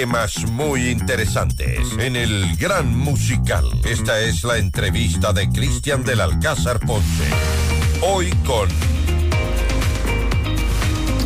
temas 0.00 0.46
muy 0.52 0.88
interesantes 0.88 1.78
en 1.98 2.16
el 2.16 2.56
Gran 2.56 2.96
Musical. 2.96 3.66
Esta 3.84 4.18
es 4.18 4.44
la 4.44 4.56
entrevista 4.56 5.34
de 5.34 5.50
Cristian 5.50 6.04
del 6.04 6.22
Alcázar 6.22 6.80
Ponce. 6.80 7.24
Hoy 8.00 8.30
con 8.46 8.66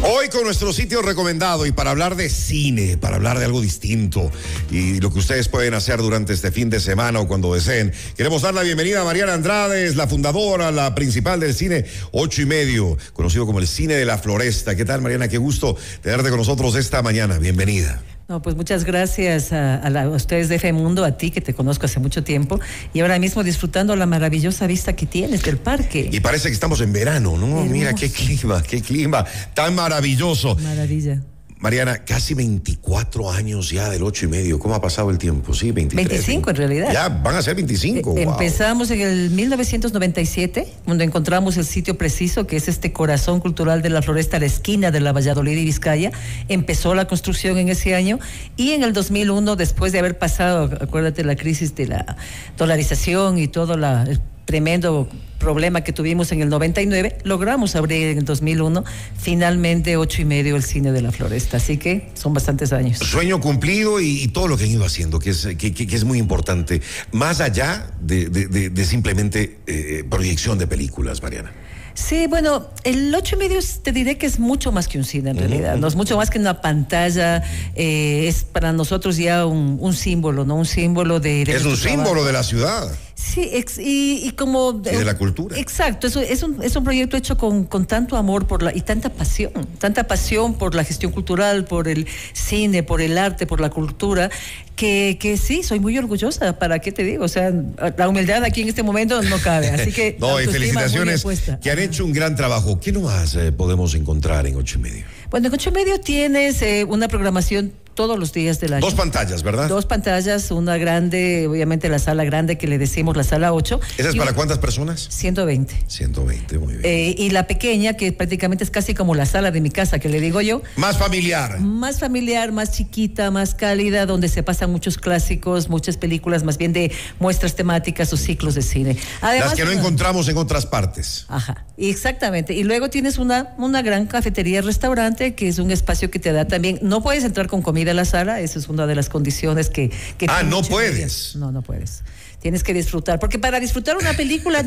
Hoy 0.02 0.28
con 0.28 0.42
nuestro 0.42 0.72
sitio 0.72 1.02
recomendado 1.02 1.66
y 1.66 1.72
para 1.72 1.92
hablar 1.92 2.16
de 2.16 2.28
cine, 2.28 2.96
para 2.96 3.14
hablar 3.14 3.38
de 3.38 3.44
algo 3.44 3.60
distinto 3.60 4.32
y 4.72 5.00
lo 5.00 5.12
que 5.12 5.20
ustedes 5.20 5.48
pueden 5.48 5.74
hacer 5.74 5.98
durante 5.98 6.32
este 6.32 6.50
fin 6.50 6.68
de 6.68 6.80
semana 6.80 7.20
o 7.20 7.28
cuando 7.28 7.54
deseen. 7.54 7.92
Queremos 8.16 8.42
dar 8.42 8.54
la 8.54 8.62
bienvenida 8.64 9.02
a 9.02 9.04
Mariana 9.04 9.34
Andrade, 9.34 9.94
la 9.94 10.08
fundadora, 10.08 10.72
la 10.72 10.96
principal 10.96 11.38
del 11.38 11.54
cine 11.54 11.84
ocho 12.10 12.42
y 12.42 12.46
medio, 12.46 12.98
conocido 13.12 13.46
como 13.46 13.60
el 13.60 13.68
cine 13.68 13.94
de 13.94 14.04
la 14.04 14.18
floresta. 14.18 14.74
¿Qué 14.74 14.84
tal 14.84 15.00
Mariana? 15.00 15.28
Qué 15.28 15.38
gusto 15.38 15.76
tenerte 16.02 16.28
con 16.28 16.38
nosotros 16.38 16.74
esta 16.74 17.02
mañana. 17.02 17.38
Bienvenida. 17.38 18.02
No, 18.28 18.40
pues 18.40 18.56
muchas 18.56 18.84
gracias 18.84 19.52
a, 19.52 19.76
a, 19.76 19.90
la, 19.90 20.02
a, 20.02 20.08
ustedes 20.08 20.48
de 20.48 20.72
Mundo, 20.72 21.04
a 21.04 21.12
ti 21.12 21.30
que 21.30 21.42
te 21.42 21.52
conozco 21.52 21.84
hace 21.84 22.00
mucho 22.00 22.24
tiempo 22.24 22.58
y 22.94 23.00
ahora 23.00 23.18
mismo 23.18 23.42
disfrutando 23.44 23.96
la 23.96 24.06
maravillosa 24.06 24.66
vista 24.66 24.94
que 24.94 25.04
tienes 25.04 25.42
del 25.42 25.58
parque. 25.58 26.08
Y 26.10 26.20
parece 26.20 26.48
que 26.48 26.54
estamos 26.54 26.80
en 26.80 26.92
verano, 26.92 27.36
¿no? 27.36 27.46
Hermoso. 27.46 27.66
Mira 27.66 27.92
qué 27.94 28.10
clima, 28.10 28.62
qué 28.62 28.80
clima 28.80 29.26
tan 29.52 29.74
maravilloso. 29.74 30.56
Maravilla. 30.56 31.20
Mariana, 31.64 32.04
casi 32.04 32.34
24 32.34 33.30
años 33.30 33.70
ya 33.70 33.88
del 33.88 34.02
ocho 34.02 34.26
y 34.26 34.28
medio. 34.28 34.58
¿Cómo 34.58 34.74
ha 34.74 34.82
pasado 34.82 35.08
el 35.08 35.16
tiempo? 35.16 35.54
Sí, 35.54 35.72
23. 35.72 36.08
25 36.10 36.50
en 36.50 36.56
realidad. 36.56 36.92
Ya 36.92 37.08
van 37.08 37.36
a 37.36 37.40
ser 37.40 37.54
25. 37.54 38.18
Eh, 38.18 38.26
wow. 38.26 38.34
Empezamos 38.34 38.90
en 38.90 39.00
el 39.00 39.30
1997, 39.30 40.68
cuando 40.84 41.04
encontramos 41.04 41.56
el 41.56 41.64
sitio 41.64 41.96
preciso, 41.96 42.46
que 42.46 42.56
es 42.56 42.68
este 42.68 42.92
corazón 42.92 43.40
cultural 43.40 43.80
de 43.80 43.88
la 43.88 44.02
floresta, 44.02 44.38
la 44.38 44.44
esquina 44.44 44.90
de 44.90 45.00
la 45.00 45.12
Valladolid 45.12 45.56
y 45.56 45.64
Vizcaya. 45.64 46.12
Empezó 46.48 46.94
la 46.94 47.06
construcción 47.06 47.56
en 47.56 47.70
ese 47.70 47.94
año 47.94 48.18
y 48.58 48.72
en 48.72 48.82
el 48.82 48.92
2001, 48.92 49.56
después 49.56 49.90
de 49.92 50.00
haber 50.00 50.18
pasado, 50.18 50.70
acuérdate, 50.82 51.24
la 51.24 51.34
crisis 51.34 51.74
de 51.74 51.86
la 51.86 52.18
dolarización 52.58 53.38
y 53.38 53.48
todo 53.48 53.78
la, 53.78 54.02
el 54.02 54.20
tremendo 54.44 55.08
problema 55.38 55.82
que 55.82 55.92
tuvimos 55.92 56.32
en 56.32 56.40
el 56.40 56.48
99, 56.48 57.18
logramos 57.24 57.76
abrir 57.76 58.08
en 58.08 58.18
el 58.18 58.24
2001 58.24 58.82
finalmente 59.16 59.96
ocho 59.96 60.22
y 60.22 60.24
medio 60.24 60.56
el 60.56 60.62
cine 60.62 60.90
de 60.90 61.02
la 61.02 61.12
floresta. 61.12 61.58
Así 61.58 61.76
que 61.76 62.10
son 62.14 62.32
bastantes 62.32 62.72
años. 62.72 62.98
Sueño 62.98 63.40
cumplido 63.40 64.00
y, 64.00 64.22
y 64.22 64.28
todo 64.28 64.48
lo 64.48 64.56
que 64.56 64.64
han 64.64 64.70
ido 64.70 64.84
haciendo, 64.84 65.18
que 65.18 65.30
es, 65.30 65.46
que, 65.58 65.74
que, 65.74 65.86
que 65.86 65.96
es 65.96 66.04
muy 66.04 66.18
importante, 66.18 66.80
más 67.12 67.40
allá 67.40 67.90
de, 68.00 68.28
de, 68.28 68.70
de 68.70 68.84
simplemente 68.84 69.58
eh, 69.66 70.04
proyección 70.08 70.58
de 70.58 70.66
películas, 70.66 71.22
Mariana. 71.22 71.52
Sí, 71.94 72.26
bueno, 72.26 72.70
el 72.82 73.14
ocho 73.14 73.36
y 73.36 73.38
medio 73.38 73.60
te 73.82 73.92
diré 73.92 74.18
que 74.18 74.26
es 74.26 74.40
mucho 74.40 74.72
más 74.72 74.88
que 74.88 74.98
un 74.98 75.04
cine 75.04 75.30
en 75.30 75.38
realidad, 75.38 75.76
no 75.76 75.86
es 75.86 75.94
mucho 75.94 76.16
más 76.16 76.28
que 76.28 76.40
una 76.40 76.60
pantalla, 76.60 77.44
eh, 77.76 78.26
es 78.26 78.42
para 78.42 78.72
nosotros 78.72 79.16
ya 79.16 79.46
un, 79.46 79.78
un, 79.80 79.94
símbolo, 79.94 80.44
¿no? 80.44 80.56
Un 80.56 80.66
símbolo 80.66 81.20
de... 81.20 81.44
de 81.44 81.52
es 81.52 81.64
un 81.64 81.76
símbolo 81.76 82.24
de 82.24 82.32
la 82.32 82.42
ciudad. 82.42 82.92
Sí, 83.24 83.48
ex, 83.52 83.78
y, 83.78 84.20
y, 84.22 84.32
como... 84.32 84.82
Y 84.84 84.96
de 84.96 85.04
la 85.04 85.16
cultura. 85.16 85.58
Exacto, 85.58 86.06
es, 86.06 86.14
es, 86.16 86.42
un, 86.42 86.62
es 86.62 86.76
un 86.76 86.84
proyecto 86.84 87.16
hecho 87.16 87.38
con, 87.38 87.64
con 87.64 87.86
tanto 87.86 88.16
amor 88.16 88.46
por 88.46 88.62
la, 88.62 88.76
y 88.76 88.82
tanta 88.82 89.08
pasión, 89.08 89.50
tanta 89.78 90.06
pasión 90.06 90.54
por 90.54 90.74
la 90.74 90.84
gestión 90.84 91.10
cultural, 91.10 91.64
por 91.64 91.88
el 91.88 92.06
cine, 92.34 92.82
por 92.82 93.00
el 93.00 93.16
arte, 93.16 93.46
por 93.46 93.60
la 93.60 93.70
cultura, 93.70 94.30
que, 94.76 95.16
que 95.18 95.38
sí, 95.38 95.62
soy 95.62 95.80
muy 95.80 95.96
orgullosa, 95.96 96.58
¿para 96.58 96.80
qué 96.80 96.92
te 96.92 97.02
digo? 97.02 97.24
O 97.24 97.28
sea, 97.28 97.50
la 97.96 98.08
humildad 98.08 98.44
aquí 98.44 98.60
en 98.60 98.68
este 98.68 98.82
momento 98.82 99.22
no 99.22 99.38
cabe, 99.38 99.70
así 99.70 99.90
que... 99.90 100.16
no, 100.20 100.38
y 100.38 100.46
felicitaciones 100.46 101.24
que 101.62 101.70
han 101.70 101.78
hecho 101.78 102.04
un 102.04 102.12
gran 102.12 102.36
trabajo. 102.36 102.78
¿Qué 102.78 102.92
más 102.92 103.36
eh, 103.36 103.52
podemos 103.52 103.94
encontrar 103.94 104.46
en 104.46 104.56
ocho 104.56 104.78
y 104.78 104.82
medio? 104.82 105.04
Bueno, 105.30 105.48
en 105.48 105.54
ocho 105.54 105.70
y 105.70 105.72
medio 105.72 105.98
tienes 105.98 106.60
eh, 106.60 106.84
una 106.84 107.08
programación 107.08 107.72
todos 107.94 108.18
los 108.18 108.32
días 108.32 108.60
del 108.60 108.74
año. 108.74 108.84
Dos 108.84 108.94
pantallas, 108.94 109.42
¿verdad? 109.42 109.68
Dos 109.68 109.86
pantallas, 109.86 110.50
una 110.50 110.76
grande, 110.76 111.46
obviamente 111.48 111.88
la 111.88 111.98
sala 111.98 112.24
grande 112.24 112.58
que 112.58 112.66
le 112.66 112.78
decimos 112.78 113.16
la 113.16 113.24
sala 113.24 113.52
8. 113.52 113.80
¿Esa 113.98 114.08
es 114.10 114.16
para 114.16 114.32
cuántas 114.32 114.58
personas? 114.58 115.06
120. 115.10 115.84
120, 115.86 116.58
muy 116.58 116.74
bien. 116.74 116.80
Eh, 116.84 117.14
y 117.16 117.30
la 117.30 117.46
pequeña, 117.46 117.94
que 117.94 118.12
prácticamente 118.12 118.64
es 118.64 118.70
casi 118.70 118.94
como 118.94 119.14
la 119.14 119.26
sala 119.26 119.50
de 119.50 119.60
mi 119.60 119.70
casa, 119.70 119.98
que 119.98 120.08
le 120.08 120.20
digo 120.20 120.40
yo. 120.40 120.62
Más 120.76 120.98
familiar. 120.98 121.60
Más 121.60 122.00
familiar, 122.00 122.52
más 122.52 122.72
chiquita, 122.72 123.30
más 123.30 123.54
cálida, 123.54 124.06
donde 124.06 124.28
se 124.28 124.42
pasan 124.42 124.70
muchos 124.70 124.98
clásicos, 124.98 125.68
muchas 125.68 125.96
películas, 125.96 126.42
más 126.42 126.58
bien 126.58 126.72
de 126.72 126.92
muestras 127.20 127.54
temáticas 127.54 128.12
o 128.12 128.16
ciclos 128.16 128.54
de 128.54 128.62
cine. 128.62 128.96
Además, 129.20 129.50
Las 129.50 129.56
que 129.56 129.64
no 129.64 129.70
encontramos 129.70 130.28
en 130.28 130.36
otras 130.36 130.66
partes. 130.66 131.26
Ajá, 131.28 131.64
exactamente. 131.76 132.54
Y 132.54 132.64
luego 132.64 132.90
tienes 132.90 133.18
una, 133.18 133.54
una 133.58 133.82
gran 133.82 134.06
cafetería, 134.06 134.62
restaurante, 134.62 135.34
que 135.34 135.48
es 135.48 135.58
un 135.58 135.70
espacio 135.70 136.10
que 136.10 136.18
te 136.18 136.32
da 136.32 136.46
también, 136.46 136.78
no 136.82 137.02
puedes 137.02 137.24
entrar 137.24 137.46
con 137.46 137.62
comida 137.62 137.83
a 137.90 137.94
la 137.94 138.04
sala, 138.04 138.40
esa 138.40 138.58
es 138.58 138.68
una 138.68 138.86
de 138.86 138.94
las 138.94 139.08
condiciones 139.08 139.70
que... 139.70 139.90
que 140.18 140.26
ah, 140.28 140.42
no 140.42 140.62
puedes. 140.62 141.36
No, 141.36 141.52
no 141.52 141.62
puedes 141.62 142.02
tienes 142.44 142.62
que 142.62 142.74
disfrutar, 142.74 143.18
porque 143.18 143.38
para 143.38 143.58
disfrutar 143.58 143.96
una 143.96 144.12
película 144.12 144.62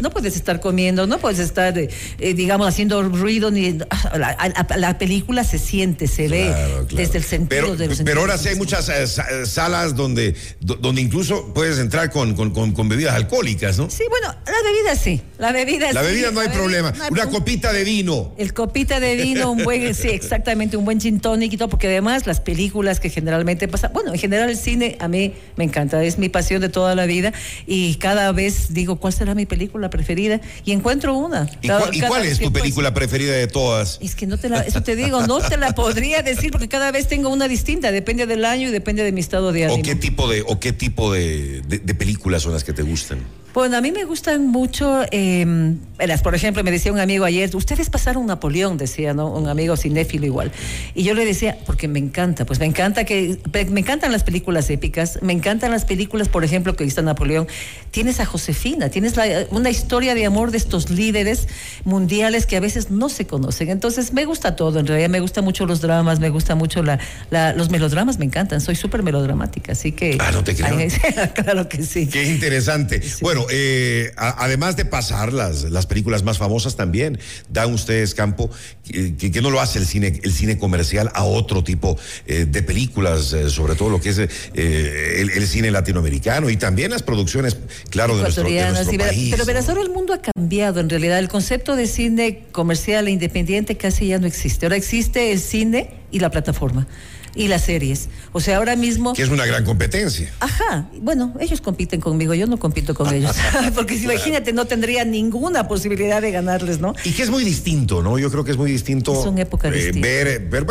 no 0.00 0.10
puedes 0.10 0.36
estar 0.36 0.60
comiendo, 0.60 1.06
no 1.06 1.18
puedes 1.18 1.38
estar, 1.38 1.78
eh, 1.78 1.88
digamos, 2.34 2.68
haciendo 2.68 3.02
ruido, 3.04 3.50
ni 3.50 3.72
la, 3.72 3.86
la, 4.18 4.76
la, 4.76 4.98
película 4.98 5.42
se 5.42 5.58
siente, 5.58 6.08
se 6.08 6.28
ve 6.28 6.48
claro. 6.48 6.84
desde 6.92 7.16
el 7.16 7.24
sentido 7.24 7.68
pero, 7.68 7.76
de 7.76 7.88
los 7.88 8.02
Pero 8.02 8.20
ahora 8.20 8.36
sí 8.36 8.48
hay 8.48 8.56
muchas 8.56 8.86
eh, 8.90 9.46
salas 9.46 9.96
donde, 9.96 10.34
donde 10.60 11.00
incluso 11.00 11.54
puedes 11.54 11.78
entrar 11.78 12.10
con, 12.10 12.34
con, 12.34 12.50
con, 12.50 12.72
con, 12.72 12.90
bebidas 12.90 13.14
alcohólicas, 13.14 13.78
¿no? 13.78 13.88
Sí, 13.88 14.04
bueno, 14.10 14.26
la 14.44 14.70
bebida 14.70 14.94
sí, 14.94 15.22
la 15.38 15.52
bebida 15.52 15.90
La 15.94 16.02
sí, 16.02 16.08
bebida 16.08 16.32
no 16.32 16.40
hay 16.40 16.50
problema, 16.50 16.90
no 16.90 17.04
hay 17.04 17.10
una 17.12 17.30
copita 17.30 17.72
de 17.72 17.82
vino. 17.84 18.34
El 18.36 18.52
copita 18.52 19.00
de 19.00 19.16
vino, 19.16 19.50
un 19.50 19.64
buen, 19.64 19.94
sí, 19.94 20.08
exactamente, 20.08 20.76
un 20.76 20.84
buen 20.84 21.00
gin 21.00 21.18
tonic 21.18 21.50
y 21.54 21.56
todo, 21.56 21.70
porque 21.70 21.86
además 21.86 22.26
las 22.26 22.40
películas 22.40 23.00
que 23.00 23.08
generalmente 23.08 23.68
pasan, 23.68 23.94
bueno, 23.94 24.12
en 24.12 24.18
general 24.18 24.50
el 24.50 24.58
cine 24.58 24.98
a 25.00 25.08
mí 25.08 25.32
me 25.56 25.64
encanta, 25.64 26.04
es 26.04 26.18
mi 26.18 26.28
pasión 26.28 26.60
de 26.60 26.68
toda 26.68 26.94
la 26.94 27.06
vida 27.06 27.21
y 27.66 27.94
cada 27.96 28.32
vez 28.32 28.72
digo, 28.74 28.96
¿cuál 28.96 29.12
será 29.12 29.34
mi 29.34 29.46
película 29.46 29.90
preferida? 29.90 30.40
Y 30.64 30.72
encuentro 30.72 31.14
una. 31.14 31.48
¿Y, 31.60 31.68
cada, 31.68 31.80
cuál, 31.80 31.96
¿y 31.96 32.00
cuál 32.00 32.26
es 32.26 32.38
tu 32.38 32.52
película 32.52 32.92
pues, 32.92 33.06
preferida 33.06 33.34
de 33.34 33.46
todas? 33.46 33.98
Es 34.00 34.14
que 34.14 34.26
no 34.26 34.38
te 34.38 34.48
la, 34.48 34.60
eso 34.60 34.82
te 34.82 34.96
digo, 34.96 35.26
no 35.26 35.40
te 35.40 35.56
la 35.56 35.72
podría 35.74 36.22
decir 36.22 36.50
porque 36.50 36.68
cada 36.68 36.90
vez 36.90 37.08
tengo 37.08 37.28
una 37.28 37.48
distinta, 37.48 37.92
depende 37.92 38.26
del 38.26 38.44
año 38.44 38.68
y 38.68 38.72
depende 38.72 39.02
de 39.04 39.12
mi 39.12 39.20
estado 39.20 39.52
de 39.52 39.64
ánimo. 39.64 39.80
¿O 39.80 39.82
qué 39.82 39.94
tipo 39.94 40.28
de, 40.28 40.42
o 40.46 40.58
qué 40.58 40.72
tipo 40.72 41.12
de, 41.12 41.62
de, 41.62 41.78
de 41.78 41.94
películas 41.94 42.42
son 42.42 42.52
las 42.52 42.64
que 42.64 42.72
te 42.72 42.82
gustan? 42.82 43.18
Bueno, 43.54 43.76
a 43.76 43.82
mí 43.82 43.92
me 43.92 44.04
gustan 44.04 44.46
mucho, 44.46 45.02
eh, 45.10 45.76
por 46.22 46.34
ejemplo, 46.34 46.64
me 46.64 46.70
decía 46.70 46.90
un 46.90 47.00
amigo 47.00 47.26
ayer, 47.26 47.54
ustedes 47.54 47.90
pasaron 47.90 48.24
Napoleón, 48.24 48.78
decía, 48.78 49.12
¿no? 49.12 49.28
Un 49.28 49.46
amigo 49.46 49.76
cinéfilo 49.76 50.24
igual. 50.24 50.50
Y 50.94 51.02
yo 51.02 51.12
le 51.12 51.26
decía, 51.26 51.58
porque 51.66 51.86
me 51.86 51.98
encanta, 51.98 52.46
pues 52.46 52.58
me 52.58 52.66
encanta 52.66 53.04
que, 53.04 53.38
me 53.70 53.80
encantan 53.80 54.10
las 54.10 54.24
películas 54.24 54.70
épicas, 54.70 55.18
me 55.20 55.34
encantan 55.34 55.70
las 55.70 55.84
películas, 55.84 56.28
por 56.28 56.44
ejemplo, 56.44 56.76
que 56.76 56.84
está 56.84 57.02
Napoleón. 57.02 57.46
Tienes 57.90 58.20
a 58.20 58.24
Josefina, 58.24 58.88
tienes 58.88 59.16
la, 59.16 59.26
una 59.50 59.68
historia 59.68 60.14
de 60.14 60.24
amor 60.24 60.50
de 60.50 60.56
estos 60.56 60.88
líderes 60.88 61.46
mundiales 61.84 62.46
que 62.46 62.56
a 62.56 62.60
veces 62.60 62.90
no 62.90 63.10
se 63.10 63.26
conocen. 63.26 63.68
Entonces, 63.68 64.14
me 64.14 64.24
gusta 64.24 64.56
todo, 64.56 64.80
en 64.80 64.86
realidad 64.86 65.10
me 65.10 65.20
gustan 65.20 65.44
mucho 65.44 65.66
los 65.66 65.82
dramas, 65.82 66.20
me 66.20 66.30
gusta 66.30 66.54
mucho 66.54 66.82
la, 66.82 66.98
la 67.30 67.52
los 67.52 67.68
melodramas, 67.68 68.18
me 68.18 68.24
encantan, 68.24 68.62
soy 68.62 68.76
súper 68.76 69.02
melodramática, 69.02 69.72
así 69.72 69.92
que... 69.92 70.16
Ah, 70.20 70.30
no 70.32 70.42
te 70.42 70.54
creo. 70.56 70.78
claro 71.34 71.68
que 71.68 71.82
sí. 71.82 72.06
Qué 72.06 72.24
interesante. 72.24 73.02
Sí. 73.02 73.18
Bueno, 73.20 73.41
eh, 73.50 74.12
a, 74.16 74.44
además 74.44 74.76
de 74.76 74.84
pasar 74.84 75.32
las, 75.32 75.64
las, 75.64 75.86
películas 75.86 76.22
más 76.22 76.38
famosas 76.38 76.76
también, 76.76 77.18
dan 77.50 77.72
ustedes 77.72 78.14
campo 78.14 78.50
que, 78.84 79.16
que, 79.16 79.42
no 79.42 79.50
lo 79.50 79.60
hace 79.60 79.78
el 79.78 79.86
cine, 79.86 80.20
el 80.22 80.32
cine 80.32 80.58
comercial 80.58 81.10
a 81.14 81.24
otro 81.24 81.64
tipo 81.64 81.98
eh, 82.26 82.46
de 82.48 82.62
películas, 82.62 83.32
eh, 83.32 83.50
sobre 83.50 83.74
todo 83.74 83.90
lo 83.90 84.00
que 84.00 84.10
es 84.10 84.18
el, 84.18 85.30
el, 85.30 85.46
cine 85.46 85.70
latinoamericano 85.70 86.50
y 86.50 86.56
también 86.56 86.90
las 86.90 87.02
producciones, 87.02 87.56
claro, 87.90 88.16
de 88.16 88.22
nuestro, 88.22 88.44
de 88.44 88.70
nuestro 88.70 88.90
sí, 88.90 88.98
país. 88.98 89.30
Pero 89.30 89.44
verás, 89.44 89.68
ahora 89.68 89.82
el 89.82 89.90
mundo 89.90 90.14
ha 90.14 90.20
cambiado 90.20 90.80
en 90.80 90.88
realidad. 90.88 91.18
El 91.18 91.28
concepto 91.28 91.76
de 91.76 91.86
cine 91.86 92.44
comercial 92.52 93.08
e 93.08 93.10
independiente 93.10 93.76
casi 93.76 94.08
ya 94.08 94.18
no 94.18 94.26
existe. 94.26 94.66
Ahora 94.66 94.76
existe 94.76 95.32
el 95.32 95.40
cine 95.40 95.90
y 96.10 96.20
la 96.20 96.30
plataforma 96.30 96.86
y 97.34 97.48
las 97.48 97.62
series. 97.62 98.08
O 98.32 98.40
sea, 98.40 98.58
ahora 98.58 98.76
mismo... 98.76 99.14
Que 99.14 99.22
es 99.22 99.28
una 99.28 99.46
gran 99.46 99.64
competencia. 99.64 100.32
Ajá. 100.40 100.88
Bueno, 101.00 101.34
ellos 101.40 101.60
compiten 101.60 102.00
conmigo, 102.00 102.34
yo 102.34 102.46
no 102.46 102.58
compito 102.58 102.94
con 102.94 103.12
ellos. 103.12 103.34
Porque 103.74 103.96
si 103.96 104.04
imagínate, 104.04 104.52
no 104.52 104.66
tendría 104.66 105.04
ninguna 105.04 105.68
posibilidad 105.68 106.20
de 106.20 106.30
ganarles, 106.30 106.80
¿no? 106.80 106.94
Y 107.04 107.12
que 107.12 107.22
es 107.22 107.30
muy 107.30 107.44
distinto, 107.44 108.02
¿no? 108.02 108.18
Yo 108.18 108.30
creo 108.30 108.44
que 108.44 108.52
es 108.52 108.56
muy 108.56 108.70
distinto... 108.70 109.20
Son 109.22 109.38
épocas 109.38 109.72
eh, 109.72 109.76
distintas. 109.76 110.02
Ver, 110.02 110.48
ver 110.48 110.66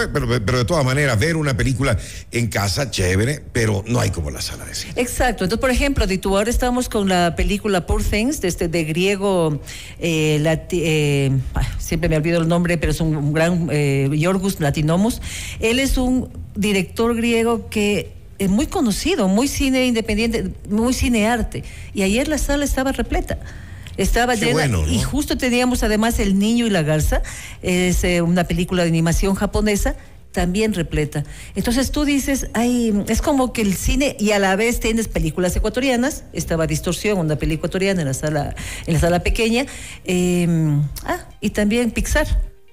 pero, 0.45 0.57
de 0.57 0.65
todas 0.65 0.85
maneras, 0.85 1.19
ver 1.19 1.35
una 1.35 1.55
película 1.55 1.97
en 2.31 2.47
casa, 2.47 2.91
chévere, 2.91 3.43
pero 3.51 3.83
no 3.87 3.99
hay 3.99 4.11
como 4.11 4.31
la 4.31 4.41
sala 4.41 4.65
de 4.65 4.75
cine. 4.75 4.93
Exacto. 4.97 5.43
Entonces, 5.43 5.61
por 5.61 5.71
ejemplo, 5.71 6.05
tú 6.19 6.37
ahora 6.37 6.49
estamos 6.49 6.89
con 6.89 7.07
la 7.07 7.35
película 7.35 7.85
Poor 7.85 8.03
Things, 8.03 8.41
de, 8.41 8.47
este, 8.47 8.67
de 8.67 8.83
griego, 8.83 9.59
eh, 9.99 10.39
lati, 10.41 10.81
eh, 10.83 11.31
siempre 11.77 12.09
me 12.09 12.17
olvido 12.17 12.41
el 12.41 12.47
nombre, 12.47 12.77
pero 12.77 12.91
es 12.91 13.01
un, 13.01 13.15
un 13.15 13.33
gran 13.33 13.67
eh, 13.71 14.09
Yorgos 14.13 14.59
Latinomos. 14.59 15.21
Él 15.59 15.79
es 15.79 15.97
un 15.97 16.29
director 16.55 17.15
griego 17.15 17.69
que 17.69 18.13
es 18.39 18.49
muy 18.49 18.65
conocido, 18.65 19.27
muy 19.27 19.47
cine 19.47 19.85
independiente, 19.85 20.51
muy 20.67 20.93
cinearte. 20.93 21.63
Y 21.93 22.01
ayer 22.01 22.27
la 22.27 22.37
sala 22.37 22.65
estaba 22.65 22.91
repleta. 22.91 23.37
Estaba 23.97 24.33
Qué 24.33 24.45
llena 24.45 24.53
bueno, 24.53 24.81
¿no? 24.81 24.91
y 24.91 24.99
justo 24.99 25.37
teníamos 25.37 25.83
además 25.83 26.19
El 26.19 26.39
Niño 26.39 26.65
y 26.65 26.69
la 26.69 26.81
Garza, 26.81 27.21
es 27.61 28.03
eh, 28.03 28.21
una 28.21 28.45
película 28.45 28.83
de 28.83 28.89
animación 28.89 29.35
japonesa 29.35 29.95
también 30.31 30.73
repleta. 30.73 31.23
Entonces 31.55 31.91
tú 31.91 32.05
dices, 32.05 32.47
ay, 32.53 33.03
es 33.09 33.21
como 33.21 33.53
que 33.53 33.61
el 33.61 33.75
cine 33.75 34.15
y 34.17 34.31
a 34.31 34.39
la 34.39 34.55
vez 34.55 34.79
tienes 34.79 35.07
películas 35.07 35.55
ecuatorianas, 35.55 36.23
estaba 36.33 36.67
Distorsión, 36.67 37.19
una 37.19 37.35
película 37.35 37.67
ecuatoriana 37.67 38.01
en 38.01 38.07
la 38.07 38.13
sala, 38.13 38.55
en 38.87 38.93
la 38.93 38.99
sala 38.99 39.19
pequeña, 39.23 39.65
eh, 40.05 40.47
ah, 41.05 41.19
y 41.41 41.49
también 41.51 41.91
Pixar 41.91 42.27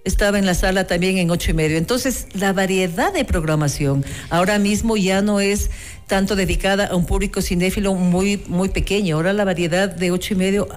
estaba 0.09 0.39
en 0.39 0.47
la 0.47 0.55
sala 0.55 0.87
también 0.87 1.19
en 1.19 1.31
ocho 1.31 1.51
y 1.51 1.55
medio. 1.55 1.77
Entonces, 1.77 2.27
la 2.33 2.53
variedad 2.53 3.13
de 3.13 3.25
programación 3.25 4.05
ahora 4.31 4.59
mismo 4.59 4.97
ya 4.97 5.23
no 5.23 5.41
es 5.41 5.71
tanto 6.07 6.37
dedicada 6.37 6.87
a 6.87 6.97
un 6.97 7.07
público 7.07 7.43
cinéfilo 7.43 7.95
muy, 7.95 8.43
muy 8.49 8.71
pequeño. 8.71 9.17
Ahora 9.17 9.33
la 9.33 9.45
variedad 9.45 9.89
de 9.89 10.11
ocho 10.11 10.35
y 10.35 10.37
medio 10.37 10.69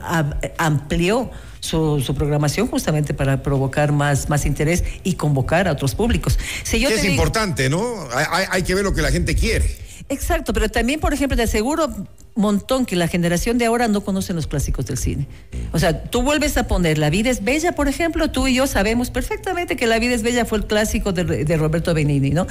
amplió 0.57 1.31
su, 1.61 2.13
programación 2.15 2.67
justamente 2.67 3.13
para 3.13 3.41
provocar 3.41 3.91
más, 3.91 4.29
más 4.29 4.45
interés 4.45 4.83
y 5.03 5.13
convocar 5.13 5.67
a 5.67 5.71
otros 5.71 5.95
públicos. 5.95 6.37
Si 6.63 6.79
yo 6.79 6.89
es 6.89 7.03
importante, 7.05 7.69
¿no? 7.69 8.07
Hay, 8.13 8.45
hay 8.49 8.63
que 8.63 8.75
ver 8.75 8.83
lo 8.83 8.93
que 8.93 9.01
la 9.01 9.11
gente 9.11 9.35
quiere. 9.35 9.65
Exacto, 10.09 10.51
pero 10.51 10.67
también, 10.69 10.99
por 10.99 11.13
ejemplo, 11.13 11.37
te 11.37 11.43
aseguro 11.43 11.89
montón 12.35 12.85
que 12.85 12.95
la 12.95 13.07
generación 13.07 13.57
de 13.57 13.65
ahora 13.65 13.87
no 13.87 14.01
conocen 14.01 14.35
los 14.35 14.47
clásicos 14.47 14.85
del 14.85 14.97
cine. 14.97 15.27
O 15.73 15.79
sea, 15.79 16.03
tú 16.03 16.21
vuelves 16.21 16.57
a 16.57 16.67
poner 16.67 16.97
La 16.97 17.09
vida 17.09 17.29
es 17.29 17.43
bella, 17.43 17.73
por 17.73 17.87
ejemplo, 17.87 18.31
tú 18.31 18.47
y 18.47 18.55
yo 18.55 18.67
sabemos 18.67 19.09
perfectamente 19.09 19.75
que 19.75 19.87
La 19.87 19.99
vida 19.99 20.15
es 20.15 20.23
bella 20.23 20.45
fue 20.45 20.59
el 20.59 20.65
clásico 20.65 21.11
de, 21.11 21.57
Roberto 21.57 21.93
Benini, 21.93 22.31
¿no? 22.31 22.47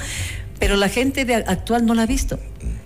Pero 0.59 0.75
la 0.75 0.89
gente 0.89 1.25
de 1.25 1.35
actual 1.35 1.85
no 1.85 1.95
la 1.95 2.03
ha 2.03 2.05
visto. 2.05 2.39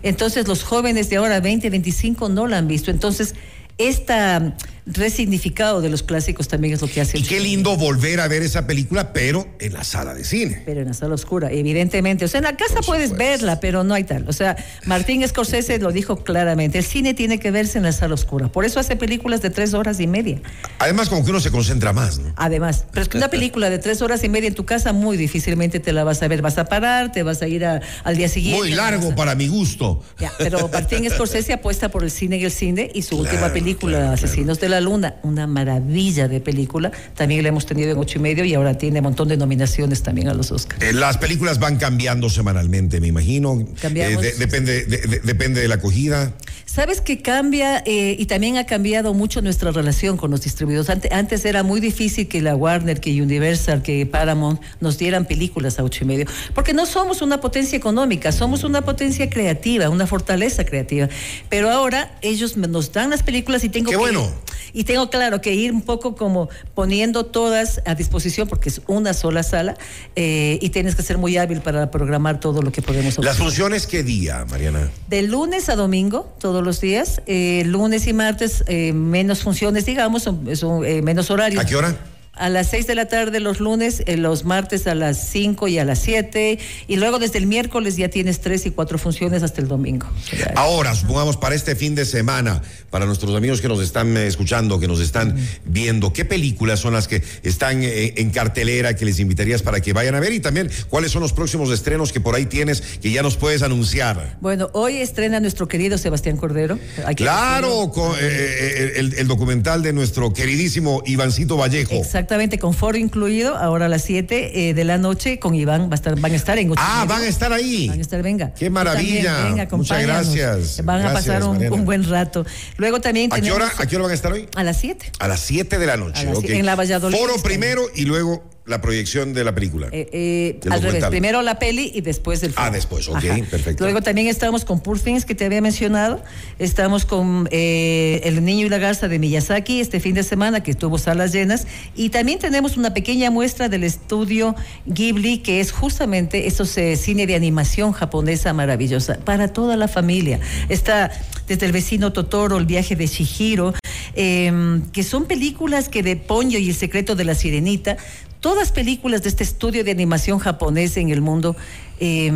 Entonces, 0.03 0.47
los 0.47 0.63
jóvenes 0.63 1.09
de 1.09 1.17
ahora, 1.17 1.39
20, 1.39 1.69
25, 1.69 2.29
no 2.29 2.47
la 2.47 2.57
han 2.57 2.67
visto. 2.67 2.91
Entonces, 2.91 3.35
esta 3.77 4.55
resignificado 4.85 5.81
de 5.81 5.89
los 5.89 6.03
clásicos 6.03 6.47
también 6.47 6.73
es 6.73 6.81
lo 6.81 6.87
que 6.87 7.01
hace. 7.01 7.17
Y 7.17 7.23
qué 7.23 7.39
lindo 7.39 7.75
volver 7.75 8.19
a 8.19 8.27
ver 8.27 8.43
esa 8.43 8.67
película, 8.67 9.13
pero 9.13 9.47
en 9.59 9.73
la 9.73 9.83
sala 9.83 10.13
de 10.13 10.23
cine. 10.23 10.61
Pero 10.65 10.81
en 10.81 10.87
la 10.87 10.93
sala 10.93 11.15
oscura, 11.15 11.51
evidentemente. 11.51 12.25
O 12.25 12.27
sea, 12.27 12.39
en 12.39 12.45
la 12.45 12.55
casa 12.55 12.81
puedes 12.85 13.11
verla, 13.17 13.59
pero 13.59 13.83
no 13.83 13.93
hay 13.93 14.03
tal. 14.03 14.27
O 14.27 14.33
sea, 14.33 14.55
Martín 14.85 15.27
Scorsese 15.27 15.79
lo 15.79 15.91
dijo 15.91 16.23
claramente, 16.23 16.77
el 16.77 16.83
cine 16.83 17.13
tiene 17.13 17.39
que 17.39 17.51
verse 17.51 17.77
en 17.77 17.83
la 17.83 17.91
sala 17.91 18.13
oscura. 18.13 18.51
Por 18.51 18.65
eso 18.65 18.79
hace 18.79 18.95
películas 18.95 19.41
de 19.41 19.49
tres 19.49 19.73
horas 19.73 19.99
y 19.99 20.07
media. 20.07 20.39
Además, 20.79 21.09
como 21.09 21.23
que 21.23 21.31
uno 21.31 21.39
se 21.39 21.51
concentra 21.51 21.91
más, 21.93 22.19
¿no? 22.19 22.33
Además, 22.35 22.85
pero 22.91 23.03
es 23.03 23.09
que 23.09 23.17
una 23.17 23.29
película 23.29 23.69
de 23.69 23.79
tres 23.79 24.01
horas 24.01 24.23
y 24.23 24.29
media 24.29 24.47
en 24.47 24.55
tu 24.55 24.65
casa 24.65 24.93
muy 24.93 25.17
difícilmente 25.17 25.79
te 25.79 25.93
la 25.93 26.03
vas 26.03 26.21
a 26.21 26.27
ver. 26.27 26.41
Vas 26.41 26.57
a 26.57 26.65
parar, 26.65 27.11
te 27.11 27.23
vas 27.23 27.41
a 27.41 27.47
ir 27.47 27.65
al 27.65 28.17
día 28.17 28.29
siguiente. 28.29 28.59
Muy 28.59 28.71
largo 28.71 29.15
para 29.15 29.33
mi 29.33 29.47
gusto. 29.47 30.03
pero 30.37 30.67
Martín 30.67 31.09
Scorsese 31.09 31.53
apuesta 31.53 31.89
por 31.89 32.03
el 32.03 32.11
cine 32.11 32.37
y 32.37 32.45
el 32.45 32.51
cine 32.51 32.91
y 32.93 33.01
su 33.01 33.17
última 33.17 33.51
película, 33.51 34.13
Asesinos 34.13 34.59
de 34.59 34.69
la 34.69 34.74
Luna, 34.81 35.15
una 35.23 35.47
maravilla 35.47 36.27
de 36.27 36.39
película. 36.39 36.91
También 37.15 37.43
la 37.43 37.49
hemos 37.49 37.65
tenido 37.65 37.91
en 37.91 37.97
ocho 37.97 38.19
y 38.19 38.21
medio 38.21 38.45
y 38.45 38.53
ahora 38.53 38.77
tiene 38.77 38.99
un 38.99 39.03
montón 39.03 39.27
de 39.27 39.37
nominaciones 39.37 40.03
también 40.03 40.27
a 40.27 40.33
los 40.33 40.51
Oscars. 40.51 40.81
Eh, 40.81 40.93
las 40.93 41.17
películas 41.17 41.59
van 41.59 41.77
cambiando 41.77 42.29
semanalmente, 42.29 42.99
me 42.99 43.07
imagino. 43.07 43.65
Eh, 43.83 44.35
depende, 44.37 44.85
depende 45.23 45.61
de 45.61 45.67
la 45.67 45.75
acogida. 45.75 46.33
Sabes 46.75 46.99
que 46.99 47.21
cambia 47.21 47.81
eh, 47.85 48.17
y 48.19 48.25
también 48.25 48.57
ha 48.57 48.65
cambiado 48.65 49.13
mucho 49.13 49.41
nuestra 49.41 49.71
relación 49.71 50.17
con 50.17 50.29
los 50.29 50.41
distribuidores. 50.41 50.89
Antes, 50.89 51.09
antes, 51.13 51.45
era 51.45 51.63
muy 51.63 51.79
difícil 51.79 52.27
que 52.27 52.41
la 52.41 52.53
Warner, 52.53 52.99
que 52.99 53.21
Universal, 53.21 53.81
que 53.81 54.05
Paramount 54.05 54.59
nos 54.81 54.97
dieran 54.97 55.23
películas 55.23 55.79
a 55.79 55.85
ocho 55.85 56.03
y 56.03 56.07
medio, 56.07 56.25
porque 56.53 56.73
no 56.73 56.85
somos 56.85 57.21
una 57.21 57.39
potencia 57.39 57.77
económica, 57.77 58.33
somos 58.33 58.65
una 58.65 58.81
potencia 58.81 59.29
creativa, 59.29 59.89
una 59.89 60.05
fortaleza 60.05 60.65
creativa. 60.65 61.07
Pero 61.47 61.71
ahora 61.71 62.17
ellos 62.21 62.57
nos 62.57 62.91
dan 62.91 63.11
las 63.11 63.23
películas 63.23 63.63
y 63.63 63.69
tengo 63.69 63.91
Qué 63.91 63.95
bueno. 63.95 64.29
Y 64.73 64.83
tengo 64.83 65.09
claro 65.09 65.41
que 65.41 65.53
ir 65.53 65.71
un 65.71 65.81
poco 65.81 66.15
como 66.15 66.49
poniendo 66.73 67.25
todas 67.25 67.81
a 67.85 67.95
disposición 67.95 68.47
porque 68.47 68.69
es 68.69 68.81
una 68.87 69.13
sola 69.13 69.43
sala 69.43 69.75
eh, 70.15 70.59
y 70.61 70.69
tienes 70.69 70.95
que 70.95 71.03
ser 71.03 71.17
muy 71.17 71.37
hábil 71.37 71.61
para 71.61 71.91
programar 71.91 72.39
todo 72.39 72.61
lo 72.61 72.71
que 72.71 72.81
podemos 72.81 73.17
ofrecer. 73.17 73.25
¿Las 73.25 73.37
funciones 73.37 73.87
qué 73.87 74.03
día, 74.03 74.45
Mariana? 74.49 74.89
De 75.07 75.21
lunes 75.23 75.69
a 75.69 75.75
domingo, 75.75 76.33
todos 76.39 76.63
los 76.63 76.81
días. 76.81 77.21
Eh, 77.25 77.63
lunes 77.65 78.07
y 78.07 78.13
martes 78.13 78.63
eh, 78.67 78.93
menos 78.93 79.43
funciones, 79.43 79.85
digamos, 79.85 80.23
son, 80.23 80.55
son 80.55 80.81
menos 81.03 81.29
horarios. 81.29 81.63
¿A 81.63 81.67
qué 81.67 81.75
hora? 81.75 81.95
A 82.35 82.49
las 82.49 82.67
6 82.69 82.87
de 82.87 82.95
la 82.95 83.07
tarde 83.07 83.39
los 83.39 83.59
lunes, 83.59 84.03
eh, 84.05 84.17
los 84.17 84.43
martes 84.43 84.87
a 84.87 84.95
las 84.95 85.29
5 85.29 85.67
y 85.67 85.79
a 85.79 85.85
las 85.85 85.99
7, 85.99 86.59
y 86.87 86.95
luego 86.97 87.19
desde 87.19 87.37
el 87.37 87.47
miércoles 87.47 87.95
ya 87.97 88.09
tienes 88.09 88.41
tres 88.41 88.65
y 88.65 88.71
cuatro 88.71 88.97
funciones 88.97 89.43
hasta 89.43 89.61
el 89.61 89.67
domingo. 89.67 90.07
Ahora, 90.55 90.95
supongamos 90.95 91.37
para 91.37 91.55
este 91.55 91.75
fin 91.75 91.95
de 91.95 92.05
semana, 92.05 92.61
para 92.89 93.05
nuestros 93.05 93.35
amigos 93.35 93.61
que 93.61 93.67
nos 93.67 93.81
están 93.81 94.15
eh, 94.17 94.27
escuchando, 94.27 94.79
que 94.79 94.87
nos 94.87 94.99
están 94.99 95.35
viendo, 95.65 96.13
¿qué 96.13 96.25
películas 96.25 96.79
son 96.79 96.93
las 96.93 97.07
que 97.07 97.23
están 97.43 97.83
eh, 97.83 98.13
en 98.17 98.31
cartelera 98.31 98.95
que 98.95 99.05
les 99.05 99.19
invitarías 99.19 99.61
para 99.61 99.79
que 99.79 99.93
vayan 99.93 100.15
a 100.15 100.19
ver? 100.19 100.33
Y 100.33 100.39
también, 100.39 100.69
¿cuáles 100.89 101.11
son 101.11 101.21
los 101.21 101.33
próximos 101.33 101.71
estrenos 101.71 102.11
que 102.11 102.19
por 102.19 102.35
ahí 102.35 102.45
tienes 102.45 102.81
que 102.81 103.11
ya 103.11 103.23
nos 103.23 103.37
puedes 103.37 103.61
anunciar? 103.61 104.37
Bueno, 104.41 104.69
hoy 104.73 104.97
estrena 104.97 105.39
nuestro 105.39 105.67
querido 105.67 105.97
Sebastián 105.97 106.37
Cordero. 106.37 106.77
Claro, 107.15 107.91
con, 107.91 108.15
el, 108.19 109.27
documental 109.27 109.81
de 109.81 109.93
nuestro 109.93 110.33
queridísimo 110.33 111.01
Ivancito 111.05 111.57
Vallejo. 111.57 111.95
Exacto 111.95 112.24
Exactamente, 112.25 112.57
con 112.57 112.73
foro 112.73 112.97
incluido, 112.97 113.55
ahora 113.55 113.85
a 113.85 113.87
las 113.87 114.01
7 114.01 114.69
eh, 114.69 114.73
de 114.73 114.83
la 114.83 114.97
noche 114.97 115.37
con 115.37 115.53
Iván 115.53 115.89
va 115.89 115.91
a 115.91 115.93
estar, 115.93 116.19
van 116.19 116.31
a 116.31 116.35
estar 116.35 116.57
en 116.57 116.73
Ah, 116.75 117.05
van 117.07 117.21
a 117.21 117.27
estar 117.27 117.53
ahí. 117.53 117.87
Van 117.87 117.99
a 117.99 118.01
estar, 118.01 118.23
venga. 118.23 118.51
Qué 118.51 118.71
maravilla. 118.71 119.43
venga, 119.43 119.67
Muchas 119.69 120.01
gracias. 120.01 120.83
Van 120.83 121.05
a 121.05 121.13
pasar 121.13 121.43
un, 121.43 121.85
buen 121.85 122.03
rato. 122.03 122.43
Luego 122.77 122.99
también 122.99 123.31
¿A 123.31 123.39
qué, 123.39 123.51
hora, 123.51 123.71
¿A 123.77 123.85
qué 123.85 123.95
hora 123.95 124.05
van 124.05 124.11
a 124.11 124.15
estar 124.15 124.31
hoy? 124.31 124.49
A 124.55 124.63
las 124.63 124.77
7. 124.77 125.11
A 125.19 125.27
las 125.27 125.39
7 125.41 125.77
de 125.77 125.85
la 125.85 125.97
noche. 125.97 126.27
En 126.47 126.65
la 126.65 126.75
Valladolid. 126.75 127.15
Foro 127.15 127.35
primero 127.43 127.83
y 127.93 128.05
luego 128.05 128.54
la 128.65 128.81
proyección 128.81 129.33
de 129.33 129.43
la 129.43 129.53
película. 129.53 129.89
Eh, 129.91 130.09
eh, 130.11 130.69
al 130.71 130.81
revés, 130.81 131.05
primero 131.05 131.41
la 131.43 131.59
peli 131.59 131.91
y 131.93 132.01
después 132.01 132.41
el 132.41 132.51
film. 132.51 132.65
Ah, 132.65 132.71
después, 132.71 133.07
ok, 133.07 133.23
perfecto. 133.49 133.83
Luego 133.83 134.01
también 134.01 134.27
estamos 134.27 134.65
con 134.65 134.79
Poor 134.79 134.99
Things, 134.99 135.23
que 135.23 135.35
te 135.35 135.45
había 135.45 135.61
mencionado. 135.61 136.23
Estamos 136.57 137.05
con 137.05 137.47
eh, 137.51 138.21
El 138.23 138.43
Niño 138.43 138.65
y 138.65 138.69
la 138.69 138.79
Garza 138.79 139.07
de 139.07 139.19
Miyazaki 139.19 139.81
este 139.81 139.99
fin 139.99 140.15
de 140.15 140.23
semana, 140.23 140.63
que 140.63 140.71
estuvo 140.71 140.97
salas 140.97 141.31
llenas. 141.31 141.67
Y 141.95 142.09
también 142.09 142.39
tenemos 142.39 142.75
una 142.75 142.93
pequeña 142.93 143.29
muestra 143.29 143.69
del 143.69 143.83
estudio 143.83 144.55
Ghibli, 144.87 145.39
que 145.39 145.59
es 145.59 145.71
justamente 145.71 146.47
esos 146.47 146.75
cine 146.95 147.27
de 147.27 147.35
animación 147.35 147.91
japonesa 147.91 148.51
maravillosa, 148.53 149.19
para 149.23 149.47
toda 149.47 149.77
la 149.77 149.87
familia. 149.87 150.39
Está 150.69 151.11
desde 151.47 151.67
El 151.67 151.71
vecino 151.71 152.11
Totoro, 152.13 152.57
El 152.57 152.65
viaje 152.65 152.95
de 152.95 153.05
Shihiro, 153.05 153.75
em, 154.15 154.81
que 154.91 155.03
son 155.03 155.25
películas 155.25 155.89
que 155.89 156.01
de 156.01 156.15
Ponyo 156.15 156.57
y 156.57 156.69
El 156.69 156.75
secreto 156.75 157.15
de 157.15 157.25
la 157.25 157.35
sirenita 157.35 157.97
todas 158.45 158.71
películas 158.71 159.23
de 159.23 159.29
este 159.29 159.43
estudio 159.43 159.83
de 159.83 159.89
animación 159.89 160.37
japonés 160.37 160.97
en 160.97 161.09
el 161.09 161.19
mundo. 161.19 161.55
Eh, 161.99 162.31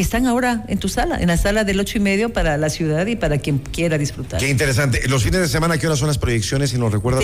que 0.00 0.04
están 0.04 0.26
ahora 0.26 0.64
en 0.68 0.78
tu 0.78 0.88
sala, 0.88 1.18
en 1.20 1.28
la 1.28 1.36
sala 1.36 1.62
del 1.62 1.78
ocho 1.78 1.98
y 1.98 2.00
medio 2.00 2.32
para 2.32 2.56
la 2.56 2.70
ciudad 2.70 3.06
y 3.06 3.16
para 3.16 3.36
quien 3.36 3.58
quiera 3.58 3.98
disfrutar. 3.98 4.40
Qué 4.40 4.48
interesante. 4.48 5.06
¿Los 5.08 5.24
fines 5.24 5.42
de 5.42 5.48
semana 5.48 5.76
qué 5.76 5.86
horas 5.86 5.98
son 5.98 6.08
las 6.08 6.16
proyecciones, 6.16 6.70
si 6.70 6.78
nos 6.78 6.90
recuerdas? 6.90 7.22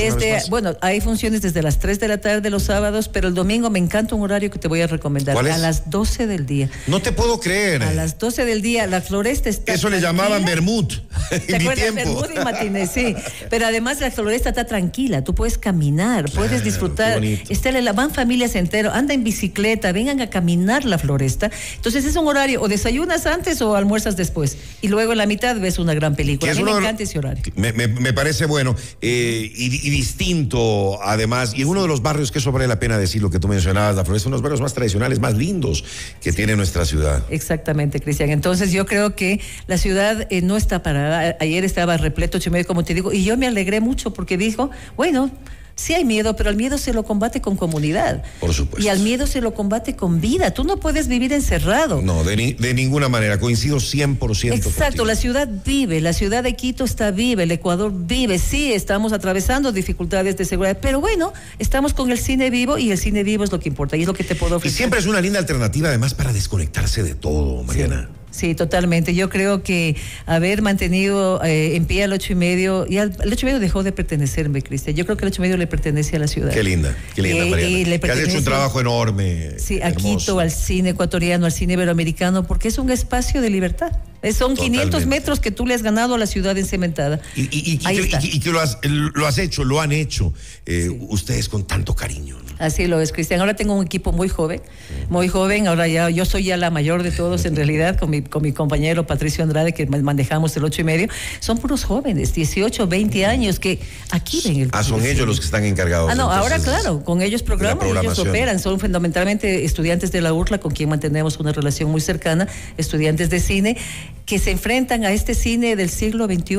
Bueno, 0.50 0.76
hay 0.82 1.00
funciones 1.00 1.40
desde 1.40 1.62
las 1.62 1.78
3 1.78 1.98
de 2.00 2.08
la 2.08 2.18
tarde 2.18 2.50
los 2.50 2.64
sábados, 2.64 3.08
pero 3.08 3.28
el 3.28 3.34
domingo 3.34 3.70
me 3.70 3.78
encanta 3.78 4.14
un 4.14 4.20
horario 4.20 4.50
que 4.50 4.58
te 4.58 4.68
voy 4.68 4.82
a 4.82 4.88
recomendar. 4.88 5.32
¿Cuál 5.32 5.50
A 5.52 5.56
las 5.56 5.88
12 5.88 6.26
del 6.26 6.44
día. 6.44 6.68
No 6.86 7.00
te 7.00 7.12
puedo 7.12 7.40
creer. 7.40 7.82
A 7.82 7.94
las 7.94 8.18
12 8.18 8.44
del 8.44 8.60
día, 8.60 8.86
la 8.86 9.00
floresta 9.00 9.48
está. 9.48 9.72
Eso 9.72 9.88
le 9.88 10.02
llamaban 10.02 10.44
Bermud. 10.44 10.92
¿Te 11.46 11.56
acuerdas? 11.56 11.94
Bermud 11.94 12.26
y 12.34 12.44
Matines, 12.44 12.90
sí. 12.90 13.16
Pero 13.48 13.64
además 13.64 14.00
la 14.00 14.10
floresta 14.10 14.50
está 14.50 14.66
tranquila, 14.66 15.24
tú 15.24 15.34
puedes 15.34 15.56
caminar, 15.56 16.30
puedes 16.30 16.62
disfrutar. 16.62 17.24
Está 17.24 17.72
la 17.72 17.94
van 17.94 18.10
familias 18.10 18.54
entero, 18.54 18.92
anda 18.92 19.14
en 19.14 19.24
bicicleta, 19.24 19.92
vengan 19.92 20.20
a 20.20 20.28
caminar 20.28 20.84
la 20.84 20.98
floresta. 20.98 21.50
Entonces 21.76 22.04
es 22.04 22.16
un 22.16 22.28
horario 22.28 22.65
o 22.66 22.68
desayunas 22.68 23.26
antes 23.26 23.62
o 23.62 23.76
almuerzas 23.76 24.16
después. 24.16 24.58
Y 24.82 24.88
luego 24.88 25.12
en 25.12 25.18
la 25.18 25.26
mitad 25.26 25.58
ves 25.58 25.78
una 25.78 25.94
gran 25.94 26.14
película. 26.16 26.52
A 26.52 26.54
mí 26.54 26.62
me 26.62 26.72
encanta 26.72 27.04
ese 27.04 27.18
horario. 27.18 27.42
Me, 27.54 28.12
parece 28.12 28.46
bueno 28.46 28.74
eh, 29.00 29.50
y, 29.54 29.90
distinto, 29.90 30.98
además. 31.02 31.54
Y 31.54 31.62
en 31.62 31.68
uno 31.68 31.82
de 31.82 31.88
los 31.88 32.02
barrios 32.02 32.32
que 32.32 32.38
eso 32.38 32.52
vale 32.52 32.66
la 32.66 32.78
pena 32.78 32.98
decir 32.98 33.22
lo 33.22 33.30
que 33.30 33.38
tú 33.38 33.48
mencionabas, 33.48 33.96
la 33.96 34.04
Floresta, 34.04 34.28
uno 34.28 34.36
de 34.36 34.40
los 34.40 34.42
barrios 34.42 34.60
más 34.60 34.74
tradicionales, 34.74 35.20
más 35.20 35.34
lindos 35.34 35.84
que 36.20 36.32
tiene 36.32 36.56
nuestra 36.56 36.84
ciudad. 36.84 37.24
Exactamente, 37.30 38.00
Cristian. 38.00 38.30
Entonces 38.30 38.72
yo 38.72 38.86
creo 38.86 39.14
que 39.14 39.40
la 39.66 39.78
ciudad 39.78 40.26
eh, 40.30 40.42
no 40.42 40.56
está 40.56 40.82
parada. 40.82 41.36
Ayer 41.40 41.64
estaba 41.64 41.96
repleto, 41.96 42.38
como 42.66 42.84
te 42.84 42.94
digo, 42.94 43.12
y 43.12 43.24
yo 43.24 43.36
me 43.36 43.46
alegré 43.46 43.80
mucho 43.80 44.12
porque 44.12 44.36
dijo, 44.36 44.70
bueno, 44.96 45.30
Sí 45.78 45.92
hay 45.92 46.06
miedo, 46.06 46.34
pero 46.36 46.48
el 46.48 46.56
miedo 46.56 46.78
se 46.78 46.94
lo 46.94 47.04
combate 47.04 47.42
con 47.42 47.56
comunidad. 47.56 48.24
Por 48.40 48.54
supuesto. 48.54 48.82
Y 48.82 48.88
al 48.88 49.00
miedo 49.00 49.26
se 49.26 49.42
lo 49.42 49.52
combate 49.52 49.94
con 49.94 50.22
vida. 50.22 50.52
Tú 50.52 50.64
no 50.64 50.80
puedes 50.80 51.06
vivir 51.06 51.34
encerrado. 51.34 52.00
No, 52.00 52.24
de, 52.24 52.56
de 52.58 52.74
ninguna 52.74 53.10
manera. 53.10 53.38
Coincido 53.38 53.76
100%. 53.76 54.54
Exacto, 54.54 55.04
la 55.04 55.14
ciudad 55.14 55.46
vive, 55.66 56.00
la 56.00 56.14
ciudad 56.14 56.42
de 56.42 56.56
Quito 56.56 56.84
está 56.84 57.10
vive, 57.10 57.42
el 57.42 57.50
Ecuador 57.50 57.92
vive. 57.94 58.38
Sí, 58.38 58.72
estamos 58.72 59.12
atravesando 59.12 59.70
dificultades 59.70 60.38
de 60.38 60.46
seguridad, 60.46 60.78
pero 60.80 61.00
bueno, 61.00 61.34
estamos 61.58 61.92
con 61.92 62.10
el 62.10 62.18
cine 62.18 62.48
vivo 62.48 62.78
y 62.78 62.90
el 62.90 62.96
cine 62.96 63.22
vivo 63.22 63.44
es 63.44 63.52
lo 63.52 63.60
que 63.60 63.68
importa 63.68 63.98
y 63.98 64.00
es 64.02 64.06
lo 64.06 64.14
que 64.14 64.24
te 64.24 64.34
puedo 64.34 64.56
ofrecer. 64.56 64.74
Y 64.74 64.76
siempre 64.78 64.98
es 64.98 65.04
una 65.04 65.20
linda 65.20 65.38
alternativa 65.38 65.88
además 65.88 66.14
para 66.14 66.32
desconectarse 66.32 67.02
de 67.02 67.14
todo, 67.14 67.62
Mariana. 67.64 68.08
Sí, 68.08 68.25
totalmente. 68.54 69.14
Yo 69.14 69.28
creo 69.30 69.62
que 69.62 69.96
haber 70.26 70.62
mantenido 70.62 71.42
eh, 71.44 71.76
en 71.76 71.84
pie 71.86 72.04
al 72.04 72.12
ocho 72.12 72.32
y 72.32 72.36
medio, 72.36 72.86
ya 72.86 73.04
el 73.04 73.32
ocho 73.32 73.46
y 73.46 73.46
medio 73.46 73.60
dejó 73.60 73.82
de 73.82 73.92
pertenecerme, 73.92 74.62
Cristian. 74.62 74.94
Yo 74.96 75.04
creo 75.04 75.16
que 75.16 75.24
el 75.24 75.32
ocho 75.32 75.40
y 75.40 75.44
medio 75.44 75.56
le 75.56 75.66
pertenece 75.66 76.16
a 76.16 76.18
la 76.18 76.26
ciudad. 76.28 76.52
Qué 76.52 76.62
linda, 76.62 76.96
qué 77.14 77.22
linda, 77.22 77.46
Y- 77.46 77.50
Mariana. 77.50 77.78
y 77.78 77.84
le 77.84 78.00
Que 78.00 78.10
has 78.10 78.18
hecho 78.18 78.38
un 78.38 78.44
trabajo 78.44 78.80
enorme. 78.80 79.58
Sí, 79.58 79.80
a 79.80 79.88
hermoso. 79.88 80.18
Quito, 80.18 80.38
al 80.40 80.50
cine 80.50 80.90
ecuatoriano, 80.90 81.46
al 81.46 81.52
cine 81.52 81.72
iberoamericano, 81.74 82.46
porque 82.46 82.68
es 82.68 82.78
un 82.78 82.90
espacio 82.90 83.40
de 83.40 83.50
libertad. 83.50 83.92
Eh, 84.22 84.32
Son 84.32 84.56
500 84.56 84.90
Totalmente. 84.90 85.06
metros 85.20 85.40
que 85.40 85.50
tú 85.50 85.66
le 85.66 85.74
has 85.74 85.82
ganado 85.82 86.14
a 86.14 86.18
la 86.18 86.26
ciudad 86.26 86.56
encementada. 86.58 87.20
Y, 87.36 87.42
y- 87.42 87.48
y- 87.52 87.72
y 87.74 87.78
que, 88.08 88.18
y 88.26 88.36
y 88.36 88.50
lo, 88.50 88.60
has, 88.60 88.78
lo 88.82 89.26
has 89.26 89.38
hecho, 89.38 89.62
lo 89.64 89.80
han 89.80 89.92
hecho 89.92 90.32
eh, 90.64 90.88
ustedes 91.08 91.48
con 91.48 91.66
tanto 91.66 91.94
cariño. 91.94 92.36
¿no? 92.38 92.54
Así 92.58 92.86
lo 92.86 93.00
es, 93.00 93.12
Cristian. 93.12 93.40
Ahora 93.40 93.54
tengo 93.54 93.74
un 93.74 93.84
equipo 93.84 94.12
muy 94.12 94.28
joven, 94.28 94.62
muy 95.08 95.28
joven. 95.28 95.66
Ahora 95.68 95.86
ya, 95.88 96.10
yo 96.10 96.24
soy 96.24 96.44
ya 96.44 96.56
la 96.56 96.70
mayor 96.70 97.02
de 97.02 97.10
todos 97.12 97.44
en 97.44 97.56
realidad, 97.56 97.98
con 97.98 98.10
mi, 98.10 98.22
con 98.22 98.42
mi 98.42 98.52
compañero 98.52 99.06
Patricio 99.06 99.44
Andrade, 99.44 99.72
que 99.72 99.86
ma- 99.86 99.98
manejamos 99.98 100.56
el 100.56 100.64
ocho 100.64 100.80
y 100.80 100.84
medio. 100.84 101.08
Son 101.40 101.58
puros 101.58 101.84
jóvenes, 101.84 102.34
18, 102.34 102.86
20 102.86 103.26
años, 103.26 103.58
que 103.60 103.78
aquí 104.10 104.40
ven 104.44 104.60
el 104.60 104.70
Ah, 104.72 104.82
son 104.82 105.00
el 105.00 105.06
ellos 105.06 105.26
los 105.26 105.38
que 105.40 105.46
están 105.46 105.64
encargados. 105.64 106.10
Ah, 106.10 106.14
no, 106.14 106.30
ahora 106.30 106.58
claro, 106.58 107.04
con 107.04 107.22
ellos 107.22 107.42
programan, 107.42 107.86
ellos 107.88 108.18
operan, 108.18 108.58
son 108.58 108.78
fundamentalmente 108.80 109.64
estudiantes 109.64 110.12
de 110.12 110.20
la 110.20 110.32
URLA 110.32 110.58
con 110.58 110.72
quien 110.72 110.88
mantenemos 110.88 111.38
una 111.38 111.52
relación 111.52 111.90
muy 111.90 112.00
cercana, 112.00 112.48
estudiantes 112.76 113.30
de 113.30 113.40
cine, 113.40 113.76
que 114.24 114.38
se 114.38 114.50
enfrentan 114.50 115.04
a 115.04 115.12
este 115.12 115.34
cine 115.34 115.76
del 115.76 115.88
siglo 115.88 116.26
XXI, 116.26 116.56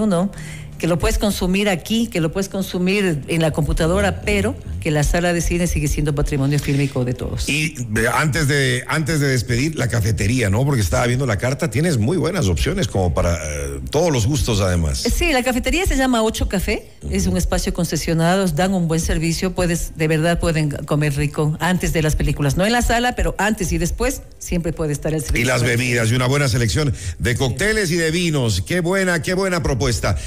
que 0.78 0.88
lo 0.88 1.00
puedes 1.00 1.18
consumir 1.18 1.70
aquí, 1.70 2.08
que 2.08 2.22
lo 2.22 2.32
puedes 2.32 2.50
consumir 2.50 3.22
en 3.28 3.42
la 3.42 3.52
computadora, 3.52 4.22
pero 4.22 4.56
que 4.80 4.92
la 4.92 5.04
sala 5.04 5.34
de 5.34 5.42
cine 5.42 5.68
sigue 5.68 5.88
siendo 5.88 6.14
patrimonio 6.14 6.60
fílmico 6.60 7.04
de 7.04 7.14
todos. 7.14 7.50
Y 7.50 7.76
antes 8.14 8.48
de, 8.48 8.84
antes 8.88 9.20
de 9.20 9.28
despedir, 9.28 9.76
la 9.76 9.88
cafetería, 9.88 10.50
¿no? 10.50 10.64
Porque 10.66 10.82
estaba 10.82 11.06
viendo 11.08 11.26
la 11.26 11.38
carta, 11.38 11.70
tienes 11.70 11.98
muy 11.98 12.18
buenas 12.18 12.48
opciones 12.48 12.88
como 12.88 13.14
para 13.14 13.36
eh, 13.36 13.80
todos 13.90 14.12
los 14.12 14.28
gustos 14.28 14.62
además. 14.62 15.00
Sí, 15.00 15.32
la 15.32 15.44
cafetería 15.44 15.86
se 15.86 15.98
llama 15.98 16.24
Ocho 16.24 16.48
Café, 16.48 16.90
es 17.10 17.28
un 17.28 17.38
espacio 17.38 17.74
concesionado, 17.74 18.48
dan 18.48 18.74
un 18.74 18.88
buen 18.88 19.00
servicio, 19.00 19.54
puedes, 19.54 19.98
de 19.98 20.08
verdad 20.08 20.40
pueden 20.40 20.70
comer 20.70 21.16
rico 21.16 21.58
antes 21.60 21.94
de 21.94 22.02
las 22.02 22.16
películas, 22.16 22.58
no 22.58 22.66
en 22.66 22.72
la 22.72 22.82
sala, 22.82 23.16
pero 23.16 23.36
antes 23.38 23.72
y 23.72 23.78
después 23.78 24.22
siempre 24.40 24.74
puede 24.74 24.94
estar 24.94 25.14
el 25.14 25.22
servicio. 25.22 25.42
Y 25.42 25.48
las 25.48 25.64
bebidas 25.64 26.12
y 26.12 26.16
una 26.16 26.28
buena 26.28 26.48
selección 26.48 26.94
de 27.20 27.36
cócteles 27.36 27.92
y 27.92 27.96
de 27.96 28.12
vinos. 28.12 28.62
Qué 28.62 28.80
buena, 28.80 29.22
qué 29.22 29.34
buena 29.34 29.64
propuesta. 29.64 30.18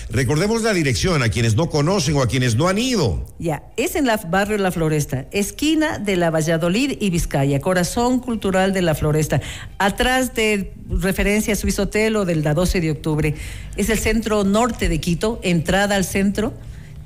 Recordemos 0.40 0.62
la 0.62 0.72
dirección 0.72 1.22
a 1.22 1.28
quienes 1.28 1.54
no 1.54 1.68
conocen 1.68 2.16
o 2.16 2.22
a 2.22 2.26
quienes 2.26 2.56
no 2.56 2.66
han 2.66 2.78
ido. 2.78 3.26
Ya, 3.38 3.62
es 3.76 3.94
en 3.94 4.06
la 4.06 4.16
barrio 4.16 4.56
La 4.56 4.72
Floresta, 4.72 5.26
esquina 5.32 5.98
de 5.98 6.16
la 6.16 6.30
Valladolid 6.30 6.96
y 6.98 7.10
Vizcaya, 7.10 7.60
corazón 7.60 8.20
cultural 8.20 8.72
de 8.72 8.80
la 8.80 8.94
Floresta, 8.94 9.42
atrás 9.76 10.34
de 10.34 10.72
referencia 10.88 11.52
a 11.52 11.56
Suizo 11.56 11.82
Hotel 11.82 12.16
o 12.16 12.24
del 12.24 12.42
la 12.42 12.54
12 12.54 12.80
de 12.80 12.90
octubre. 12.90 13.34
Es 13.76 13.90
el 13.90 13.98
centro 13.98 14.42
norte 14.42 14.88
de 14.88 14.98
Quito, 14.98 15.40
entrada 15.42 15.94
al 15.94 16.06
centro, 16.06 16.54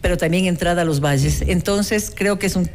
pero 0.00 0.16
también 0.16 0.44
entrada 0.44 0.82
a 0.82 0.84
los 0.84 1.00
valles. 1.00 1.42
Entonces, 1.44 2.12
creo 2.14 2.38
que 2.38 2.46
es 2.46 2.54
un 2.54 2.70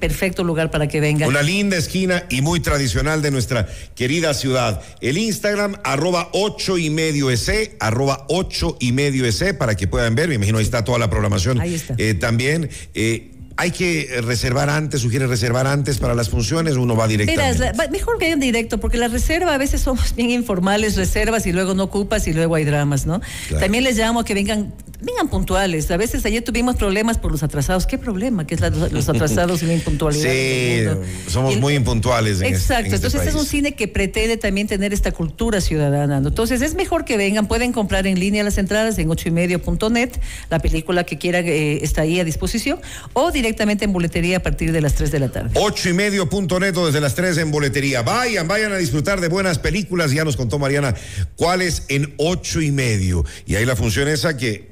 perfecto 0.00 0.42
lugar 0.42 0.70
para 0.70 0.88
que 0.88 0.98
vengan. 1.00 1.28
Una 1.28 1.42
linda 1.42 1.76
esquina 1.76 2.24
y 2.30 2.40
muy 2.42 2.58
tradicional 2.60 3.22
de 3.22 3.30
nuestra 3.30 3.68
querida 3.94 4.34
ciudad. 4.34 4.82
El 5.00 5.18
Instagram, 5.18 5.76
arroba 5.84 6.30
ocho 6.32 6.78
y 6.78 6.90
medio 6.90 7.30
ese, 7.30 7.76
arroba 7.78 8.24
ocho 8.28 8.76
y 8.80 8.92
medio 8.92 9.26
ese, 9.26 9.54
para 9.54 9.76
que 9.76 9.86
puedan 9.86 10.14
ver. 10.14 10.28
Me 10.28 10.34
imagino 10.36 10.58
ahí 10.58 10.64
está 10.64 10.82
toda 10.84 10.98
la 10.98 11.08
programación. 11.10 11.60
Ahí 11.60 11.74
está. 11.74 11.94
Eh, 11.98 12.14
también. 12.14 12.68
eh, 12.94 13.30
hay 13.56 13.72
que 13.72 14.22
reservar 14.22 14.70
antes, 14.70 15.02
sugiere 15.02 15.26
reservar 15.26 15.66
antes 15.66 15.98
para 15.98 16.14
las 16.14 16.30
funciones, 16.30 16.76
uno 16.76 16.96
va 16.96 17.06
directamente. 17.06 17.72
Va- 17.78 17.88
mejor 17.88 18.16
que 18.16 18.24
vayan 18.24 18.40
directo, 18.40 18.80
porque 18.80 18.96
la 18.96 19.08
reserva 19.08 19.52
a 19.54 19.58
veces 19.58 19.82
somos 19.82 20.14
bien 20.16 20.30
informales, 20.30 20.96
reservas 20.96 21.44
y 21.46 21.52
luego 21.52 21.74
no 21.74 21.82
ocupas 21.84 22.26
y 22.26 22.32
luego 22.32 22.54
hay 22.54 22.64
dramas, 22.64 23.04
¿no? 23.04 23.20
Claro. 23.48 23.60
También 23.62 23.84
les 23.84 23.98
llamo 23.98 24.20
a 24.20 24.24
que 24.24 24.32
vengan, 24.32 24.72
vengan 25.02 25.28
puntuales. 25.28 25.90
A 25.90 25.96
veces 25.96 26.24
ayer 26.26 26.42
tuvimos 26.42 26.76
problemas 26.76 27.18
por 27.18 27.32
los 27.32 27.42
atrasados. 27.42 27.86
¿Qué 27.86 27.98
problema? 27.98 28.46
Que 28.46 28.54
es 28.54 28.60
la- 28.60 28.70
los 28.70 29.08
atrasados 29.08 29.62
y 29.62 29.66
la 29.66 29.74
impuntualidad. 29.74 30.30
Sí, 30.30 31.30
somos 31.30 31.54
el- 31.54 31.60
muy 31.60 31.74
impuntuales 31.74 32.40
en 32.40 32.46
este- 32.46 32.56
Exacto, 32.56 32.84
este 32.84 32.96
entonces 32.96 33.20
es 33.20 33.26
país. 33.28 33.40
un 33.40 33.46
cine 33.46 33.74
que 33.74 33.88
pretende 33.88 34.36
también 34.36 34.66
tener 34.66 34.92
esta 34.92 35.12
cultura 35.12 35.60
ciudadana. 35.60 36.20
¿no? 36.20 36.28
Entonces 36.28 36.62
es 36.62 36.74
mejor 36.74 37.04
que 37.04 37.16
vengan, 37.16 37.48
pueden 37.48 37.72
comprar 37.72 38.06
en 38.06 38.18
línea 38.20 38.42
las 38.44 38.58
entradas 38.58 38.98
en 38.98 39.10
ocho 39.10 39.28
y 39.28 39.32
medio.net, 39.32 40.10
la 40.50 40.58
película 40.58 41.04
que 41.04 41.18
quieran 41.18 41.44
eh, 41.46 41.78
está 41.82 42.02
ahí 42.02 42.20
a 42.20 42.24
disposición, 42.24 42.80
o 43.12 43.30
directamente 43.32 43.84
en 43.84 43.92
boletería 43.92 44.38
a 44.38 44.40
partir 44.42 44.72
de 44.72 44.80
las 44.80 44.94
3 44.94 45.10
de 45.10 45.18
la 45.20 45.28
tarde. 45.30 45.50
Ocho 45.54 45.88
y 45.88 45.92
medio 45.92 46.28
punto 46.28 46.58
neto 46.60 46.86
desde 46.86 47.00
las 47.00 47.14
tres 47.14 47.38
en 47.38 47.50
boletería. 47.50 48.02
Vayan, 48.02 48.46
vayan 48.48 48.72
a 48.72 48.76
disfrutar 48.76 49.20
de 49.20 49.28
buenas 49.28 49.58
películas. 49.58 50.12
Ya 50.12 50.24
nos 50.24 50.36
contó 50.36 50.58
Mariana 50.58 50.94
cuáles 51.36 51.84
en 51.88 52.14
ocho 52.18 52.60
y 52.60 52.70
medio. 52.70 53.24
Y 53.46 53.54
ahí 53.56 53.64
la 53.64 53.76
función 53.76 54.08
esa 54.08 54.36
que 54.36 54.69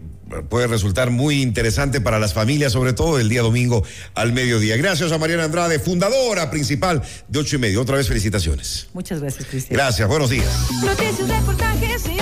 puede 0.48 0.66
resultar 0.66 1.10
muy 1.10 1.42
interesante 1.42 2.00
para 2.00 2.18
las 2.18 2.34
familias, 2.34 2.72
sobre 2.72 2.92
todo 2.92 3.18
el 3.18 3.28
día 3.28 3.42
domingo 3.42 3.84
al 4.14 4.32
mediodía. 4.32 4.76
Gracias 4.76 5.12
a 5.12 5.18
Mariana 5.18 5.44
Andrade, 5.44 5.78
fundadora 5.78 6.50
principal 6.50 7.02
de 7.28 7.38
ocho 7.38 7.56
y 7.56 7.58
medio. 7.58 7.80
Otra 7.80 7.96
vez 7.96 8.08
felicitaciones. 8.08 8.88
Muchas 8.92 9.20
gracias, 9.20 9.46
Cristian. 9.48 9.76
Gracias, 9.76 10.08
buenos 10.08 10.30
días. 10.30 10.48
Noticias, 10.82 11.28
reportajes 11.28 12.06
y 12.06 12.20